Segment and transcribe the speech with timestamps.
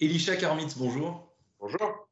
[0.00, 1.34] Elisha Karmitz, bonjour.
[1.60, 2.08] Bonjour.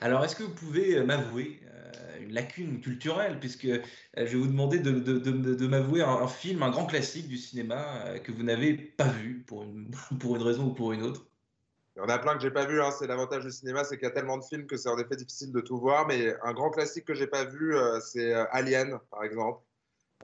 [0.00, 3.80] Alors, est-ce que vous pouvez m'avouer euh, une lacune culturelle, puisque euh,
[4.16, 7.28] je vais vous demander de, de, de, de m'avouer un, un, film, un grand classique
[7.28, 10.92] du cinéma euh, que vous n'avez pas vu pour une, pour une raison ou pour
[10.92, 11.26] une autre
[11.96, 12.82] Il y en a plein que j'ai pas vu.
[12.82, 12.90] Hein.
[12.90, 15.16] C'est l'avantage du cinéma, c'est qu'il y a tellement de films que c'est en effet
[15.16, 16.06] difficile de tout voir.
[16.08, 19.62] Mais un grand classique que j'ai pas vu, euh, c'est Alien, par exemple.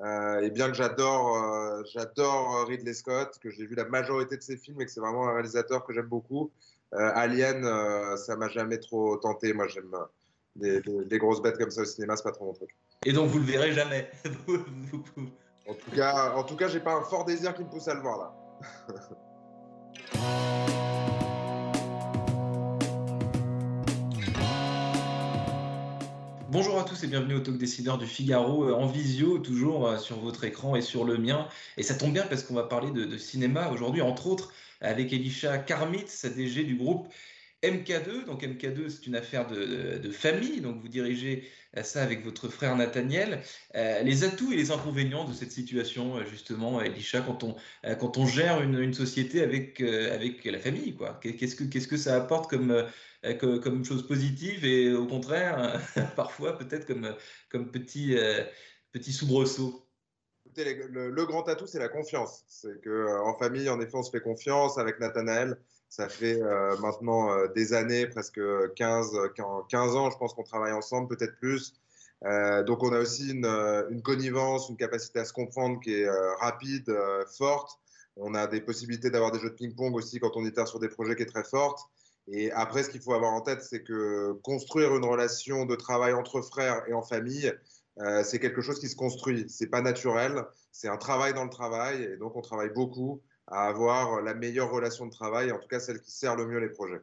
[0.01, 4.43] Euh, et bien que j'adore, euh, j'adore Ridley Scott, que j'ai vu la majorité de
[4.43, 6.51] ses films et que c'est vraiment un réalisateur que j'aime beaucoup.
[6.95, 7.65] Euh, Alien,
[8.17, 9.53] ça m'a jamais trop tenté.
[9.53, 9.95] Moi, j'aime
[10.57, 12.71] des, des, des, grosses bêtes comme ça au cinéma, c'est pas trop mon truc.
[13.05, 14.11] Et donc vous le verrez jamais.
[15.67, 17.95] en tout cas, en tout cas, j'ai pas un fort désir qui me pousse à
[17.95, 18.34] le voir là.
[26.53, 30.45] Bonjour à tous et bienvenue au Talk Décideur du Figaro en visio, toujours sur votre
[30.45, 31.48] écran et sur le mien.
[31.78, 35.56] Et ça tombe bien parce qu'on va parler de, cinéma aujourd'hui, entre autres avec Elisha
[35.56, 37.09] Karmitz, DG du groupe
[37.63, 38.25] MK2.
[38.25, 40.61] Donc MK2, c'est une affaire de, famille.
[40.61, 41.49] Donc vous dirigez
[41.83, 43.43] ça avec votre frère Nathaniel.
[43.75, 47.57] Euh, les atouts et les inconvénients de cette situation, justement, Elisha, quand on,
[47.99, 51.19] quand on gère une, société avec, euh, avec la famille, quoi.
[51.23, 52.85] Qu'est-ce que, qu'est-ce que ça apporte comme,
[53.25, 55.81] euh, comme chose positive et au contraire,
[56.17, 57.15] parfois peut-être comme,
[57.49, 58.17] comme petit,
[58.93, 59.87] petit soubresaut?
[60.55, 62.45] Le, grand atout, c'est la confiance.
[62.47, 65.57] C'est que en famille, en effet, on se fait confiance avec Nathanaël.
[65.93, 68.41] Ça fait euh, maintenant euh, des années, presque
[68.77, 69.11] 15,
[69.69, 71.75] 15 ans, je pense qu'on travaille ensemble, peut-être plus.
[72.25, 76.09] Euh, donc on a aussi une, connivence, une capacité à se comprendre qui est
[76.41, 76.91] rapide,
[77.37, 77.78] forte.
[78.16, 80.89] On a des possibilités d'avoir des jeux de ping-pong aussi quand on itère sur des
[80.89, 81.81] projets qui est très forte.
[82.27, 86.15] Et après, ce qu'il faut avoir en tête, c'est que construire une relation de travail
[86.15, 87.53] entre frères et en famille,
[88.00, 89.45] euh, c'est quelque chose qui se construit.
[89.50, 90.43] C'est pas naturel.
[90.71, 92.03] C'est un travail dans le travail.
[92.03, 95.80] Et donc, on travaille beaucoup à avoir la meilleure relation de travail, en tout cas
[95.80, 97.00] celle qui sert le mieux les projets.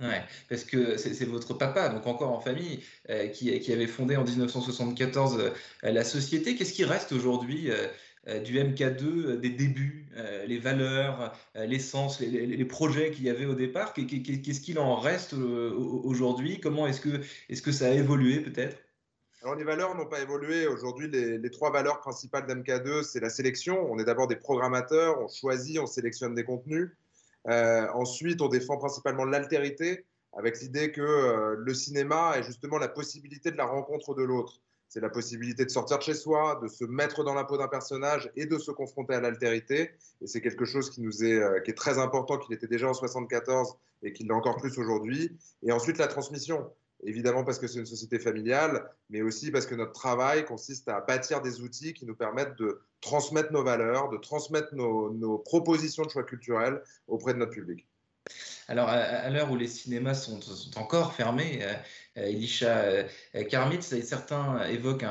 [0.00, 4.22] Ouais, parce que c'est votre papa, donc encore en famille, euh, qui, avait fondé en
[4.22, 5.50] 1974 euh,
[5.82, 6.54] la société.
[6.54, 10.06] Qu'est-ce qui reste aujourd'hui euh, du MK2, des débuts,
[10.46, 13.94] les valeurs, l'essence, les, les, les, projets qu'il y avait au départ?
[13.94, 16.60] Qu'est-ce qu'il en reste aujourd'hui?
[16.60, 18.76] Comment est-ce que, est -ce que ça a évolué peut-être?
[19.42, 20.66] Alors, les valeurs n'ont pas évolué.
[20.66, 23.86] Aujourd'hui, les, trois valeurs principales d'MK2, c'est la sélection.
[23.88, 26.90] On est d'abord des programmateurs, on choisit, on sélectionne des contenus.
[27.48, 30.06] Euh, ensuite, on défend principalement l'altérité,
[30.36, 34.60] avec l'idée que euh, le cinéma est justement la possibilité de la rencontre de l'autre.
[34.88, 37.68] C'est la possibilité de sortir de chez soi, de se mettre dans la peau d'un
[37.68, 39.92] personnage et de se confronter à l'altérité.
[40.20, 42.88] Et c'est quelque chose qui nous est, euh, qui est très important, qu'il était déjà
[42.88, 45.38] en 74 et qu'il l'est encore plus aujourd'hui.
[45.62, 46.72] Et ensuite, la transmission
[47.04, 51.00] évidemment parce que c'est une société familiale, mais aussi parce que notre travail consiste à
[51.00, 56.10] bâtir des outils qui nous permettent de transmettre nos valeurs, de transmettre nos, propositions de
[56.10, 57.86] choix culturels auprès de notre public.
[58.66, 60.40] Alors, à, l'heure où les cinémas sont,
[60.76, 61.74] encore fermés, euh,
[62.16, 63.04] Elisha euh,
[63.48, 65.06] Karmitz, certains évoquent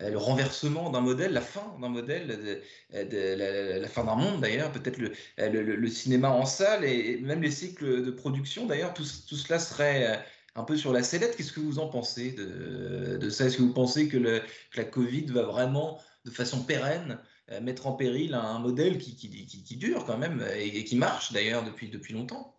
[0.00, 2.60] le renversement d'un modèle, la fin d'un modèle,
[2.90, 8.10] la, fin d'un monde d'ailleurs, peut-être le, cinéma en salle et même les cycles de
[8.10, 10.22] production d'ailleurs, tout, cela serait
[10.56, 11.36] un peu sur la sellette.
[11.36, 13.44] Qu'est-ce que vous en pensez de, ça?
[13.44, 14.16] Est-ce que vous pensez que,
[14.74, 17.20] la Covid va vraiment, de façon pérenne,
[17.52, 21.88] euh, mettre en péril un modèle qui, dure quand même et, qui marche d'ailleurs depuis,
[21.90, 22.56] depuis longtemps?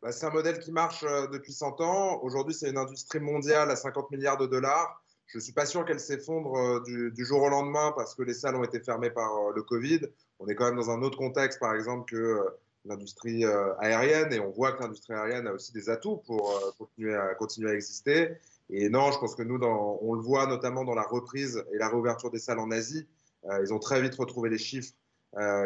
[0.00, 2.20] Bah, C'est un modèle qui marche euh, depuis 100 ans.
[2.22, 5.02] Aujourd'hui, c'est une industrie mondiale à 50 milliards de dollars.
[5.26, 8.34] Je ne suis pas sûr qu'elle s'effondre euh, du, jour au lendemain parce que les
[8.34, 10.00] salles ont été fermées par le Covid.
[10.38, 12.40] On est quand même dans un autre contexte, par exemple, que
[12.84, 16.70] l'industrie euh, aérienne et on voit que l'industrie aérienne a aussi des atouts pour euh,
[16.78, 18.32] continuer, à, continuer à exister.
[18.70, 21.78] Et non, je pense que nous, dans, on le voit notamment dans la reprise et
[21.78, 23.06] la réouverture des salles en Asie.
[23.46, 24.92] Euh, ils ont très vite retrouvé les chiffres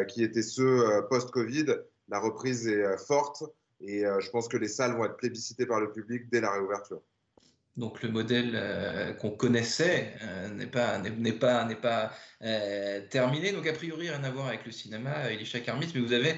[0.07, 1.75] qui étaient ceux post-Covid.
[2.07, 3.43] La reprise est forte
[3.81, 7.03] et je pense que les salles vont être plébiscitées par le public dès la réouverture.
[7.77, 10.11] Donc le modèle qu'on connaissait
[10.55, 12.11] n'est pas, n'est pas, n'est pas
[13.11, 13.51] terminé.
[13.51, 16.33] Donc a priori rien à voir avec le cinéma, Elisha Karmitz, mais vous avez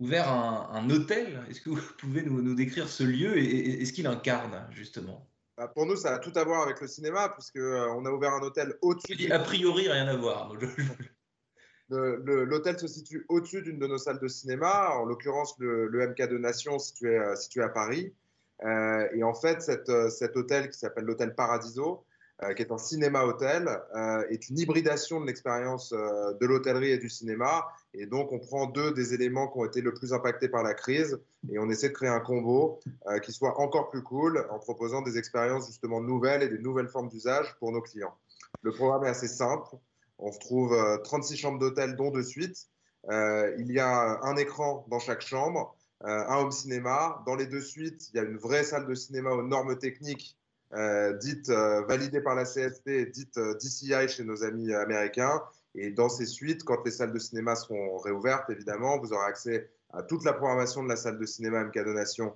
[0.00, 1.44] ouvert un, un hôtel.
[1.50, 5.28] Est-ce que vous pouvez nous, nous décrire ce lieu et, et est-ce qu'il incarne justement?
[5.56, 8.42] Bah Pour nous, ça a tout à voir avec le cinéma, puisqu'on a ouvert un
[8.42, 9.30] hôtel au-dessus.
[9.32, 10.54] A priori, rien à voir.
[11.90, 16.78] L'hôtel se situe au-dessus d'une de nos salles de cinéma, en l'occurrence le, MK2 Nation
[16.78, 18.14] situé, situé à Paris.
[18.62, 22.04] et en fait, cet hôtel qui s'appelle l'hôtel Paradiso,
[22.44, 26.98] euh, qui est un cinéma-hôtel, euh, est une hybridation de l'expérience euh, de l'hôtellerie et
[26.98, 27.66] du cinéma.
[27.94, 30.72] Et donc, on prend deux des éléments qui ont été le plus impactés par la
[30.72, 31.18] crise
[31.50, 32.78] et on essaie de créer un combo
[33.24, 37.08] qui soit encore plus cool en proposant des expériences justement nouvelles et des nouvelles formes
[37.08, 38.14] d'usage pour nos clients.
[38.62, 39.74] Le programme est assez simple.
[40.18, 42.68] On se trouve 36 chambres d'hôtel, dont de suites.
[43.10, 47.22] il y a un écran dans chaque chambre, un home cinéma.
[47.26, 50.38] Dans les deux suites, il y a une vraie salle de cinéma aux normes techniques
[50.72, 55.42] dite euh, validée par la CST, dite euh, DCI chez nos amis américains.
[55.74, 59.70] Et dans ces suites, quand les salles de cinéma seront réouvertes, évidemment, vous aurez accès
[59.90, 62.34] à toute la programmation de la salle de cinéma MK Donation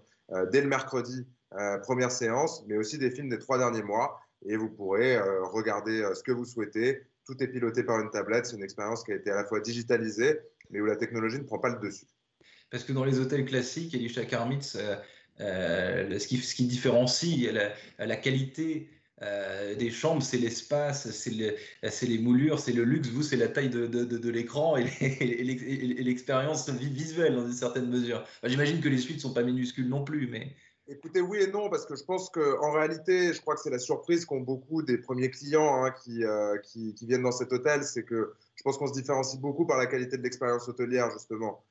[0.50, 1.26] dès le mercredi,
[1.82, 4.20] première séance, mais aussi des films des trois derniers mois.
[4.46, 7.02] Et vous pourrez regarder ce que vous souhaitez.
[7.26, 8.46] Tout est piloté par une tablette.
[8.46, 10.38] C'est une expérience qui a été à la fois digitalisée,
[10.70, 12.06] mais où la technologie ne prend pas le dessus.
[12.70, 14.78] Parce que dans les hôtels classiques, Elisha Karmitz,
[15.40, 17.50] euh, ce, qui, différencie
[17.98, 18.88] la, qualité
[19.22, 23.08] euh, des chambres, c'est l'espace, c'est les moulures, c'est le luxe.
[23.08, 24.84] Vous, c'est la taille de, l'écran et
[26.02, 28.24] l'expérience visuelle dans une certaine mesure.
[28.44, 30.54] J'imagine que les suites ne sont pas minuscules non plus, mais.
[30.88, 33.78] Écoutez, oui et non, parce que je pense qu'en réalité, je crois que c'est la
[33.78, 38.34] surprise qu'ont beaucoup des premiers clients hein, euh, qui, viennent dans cet hôtel, c'est que
[38.56, 41.62] je pense qu'on se différencie beaucoup par la qualité de l'expérience hôtelière, justement,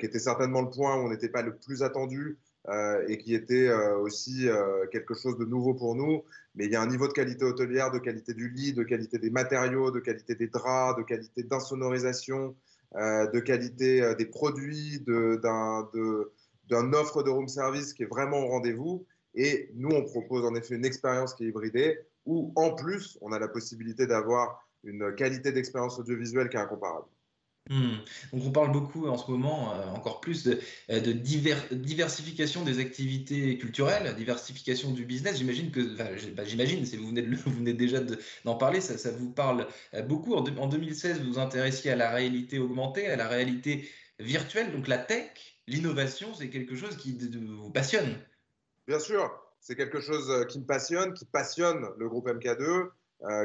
[0.00, 2.36] qui était certainement le point où on n'était pas le plus attendu.
[2.68, 6.22] Euh, et qui était euh, aussi euh, quelque chose de nouveau pour nous.
[6.54, 9.18] Mais il y a un niveau de qualité hôtelière, de qualité du lit, de qualité
[9.18, 12.54] des matériaux, de qualité des draps, de qualité d'insonorisation,
[12.94, 19.06] de qualité des produits, d'un offre de room service qui est vraiment au rendez-vous.
[19.34, 23.32] Et nous, on propose en effet une expérience qui est hybridée, où en plus, on
[23.32, 27.06] a la possibilité d'avoir une qualité d'expérience audiovisuelle qui est incomparable.
[27.68, 27.98] Hmm.
[28.32, 30.58] Donc on parle beaucoup en ce moment, euh, encore plus de,
[30.90, 35.36] euh, de diversification des activités culturelles, diversification du business.
[35.36, 38.00] J'imagine que, bah, j'imagine, si vous venez, vous venez déjà
[38.44, 40.34] d'en parler, ça, vous parle euh, beaucoup.
[40.34, 44.98] En, 2016, vous vous intéressiez à la réalité augmentée, à la réalité virtuelle, donc la
[44.98, 45.30] tech,
[45.66, 48.16] l'innovation, c'est quelque chose qui vous passionne.
[48.86, 49.30] Bien sûr,
[49.60, 52.88] c'est quelque chose qui me passionne, qui passionne le groupe MK2,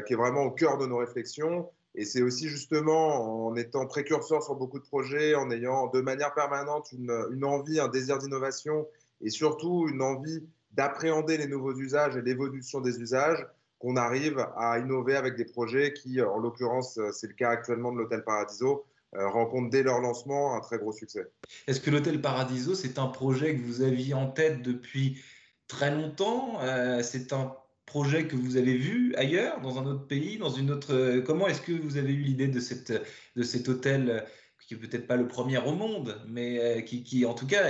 [0.06, 1.70] qui est vraiment au cœur de nos réflexions.
[1.95, 6.34] Et c'est aussi justement en étant précurseur sur beaucoup de projets, en ayant de manière
[6.34, 8.88] permanente une, envie, un désir d'innovation
[9.22, 13.45] et surtout une envie d'appréhender les nouveaux usages et l'évolution des usages,
[13.78, 17.98] qu'on arrive à innover avec des projets qui, en l'occurrence, c'est le cas actuellement de
[18.00, 18.86] l'Hôtel Paradiso,
[19.16, 21.30] euh, rencontrent dès leur lancement un très gros succès.
[21.68, 25.22] Est-ce que l'Hôtel Paradiso, c'est un projet que vous aviez en tête depuis
[25.68, 26.60] très longtemps?
[26.62, 27.56] Euh, C'est un
[27.94, 30.95] projet que vous avez vu ailleurs, dans un autre pays, dans une autre.
[30.95, 32.92] Euh, comment est-ce que vous avez eu l'idée de, cette,
[33.36, 34.19] de cet hôtel euh,
[34.68, 37.69] qui est peut-être pas le premier au monde, mais euh, qui, qui en tout cas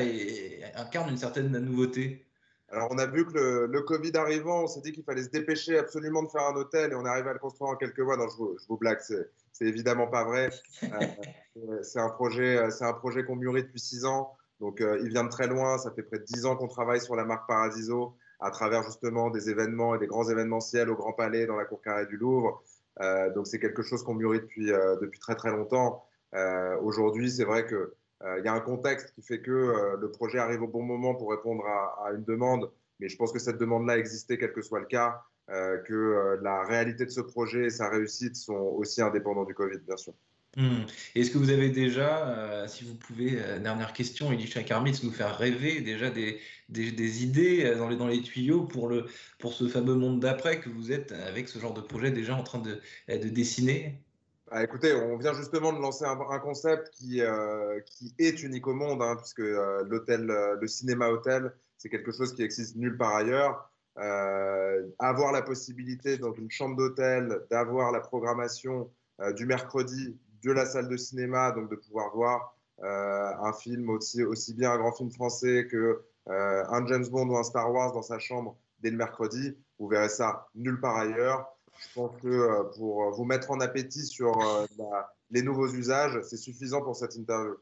[0.76, 2.26] incarne une certaine nouveauté?
[2.70, 5.78] Alors, on a vu que le, Covid arrivant, on s'est dit qu'il fallait se dépêcher
[5.78, 8.16] absolument de faire un hôtel et on est arrivé à le construire en quelques mois.
[8.16, 10.52] Non, je vous, je vous blague, c'est évidemment pas vrai.
[11.82, 14.38] c'est un projet, c'est un projet qu'on mûrit depuis six ans.
[14.62, 15.78] Donc, il vient de très loin.
[15.78, 19.30] Ça fait près de dix ans qu'on travaille sur la marque Paradiso à travers justement
[19.30, 22.64] des événements et des grands événementiels au Grand Palais, dans la cour carrée du Louvre.
[23.02, 26.06] Euh, donc c'est quelque chose qu'on mûrit depuis, euh, depuis très très longtemps.
[26.34, 27.88] Euh, aujourd'hui, c'est vrai qu'il
[28.38, 31.30] il y a un contexte qui fait que le projet arrive au bon moment pour
[31.32, 32.72] répondre à, à une demande,
[33.02, 37.04] mais je pense que cette demande-là existait quel que soit le cas, que la réalité
[37.04, 40.14] de ce projet et sa réussite sont aussi indépendants du Covid, bien sûr.
[40.56, 40.84] Hmm.
[41.16, 45.12] Est-ce que vous avez déjà, euh, si vous pouvez, euh, dernière question, Elisha Karmitz, nous
[45.12, 49.08] faire rêver déjà des, des, idées euh, dans les, dans les tuyaux pour, le,
[49.40, 52.44] pour ce fameux monde d'après que vous êtes avec ce genre de projet déjà en
[52.44, 54.00] train de, de dessiner?
[54.52, 57.22] Ah, Écoutez, on vient justement de lancer un, concept qui,
[57.88, 62.76] qui est unique au monde, hein, puisque l'hôtel, le cinéma-hôtel, c'est quelque chose qui existe
[62.76, 63.72] nulle part ailleurs.
[65.00, 68.92] avoir la possibilité dans une chambre d'hôtel d'avoir la programmation
[69.36, 74.54] du mercredi de la salle de cinéma, donc de pouvoir voir euh, un film aussi,
[74.54, 78.02] bien un grand film français que euh, un James Bond ou un Star Wars dans
[78.02, 79.56] sa chambre dès le mercredi.
[79.80, 81.48] Vous verrez ça nulle part ailleurs.
[81.80, 84.38] Je pense que euh, pour vous mettre en appétit sur
[85.32, 87.56] les nouveaux usages, c'est suffisant pour cette interview.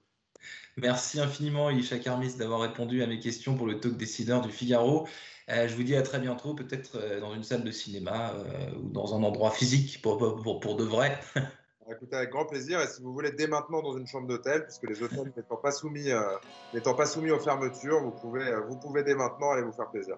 [0.77, 5.07] Merci infiniment, Isha Karmis, d'avoir répondu à mes questions pour le talk décideur du Figaro.
[5.47, 8.33] je vous dis à très bientôt, peut-être dans une salle de cinéma
[8.81, 11.19] ou dans un endroit physique pour, pour de vrai.
[11.91, 12.79] Écoutez, avec grand plaisir.
[12.81, 15.71] Et si vous voulez dès maintenant dans une chambre d'hôtel, puisque les hôtels n'étant pas
[15.71, 19.73] soumis, euh, pas soumis aux fermetures, vous pouvez, euh, vous pouvez dès maintenant aller vous
[19.73, 20.17] faire plaisir.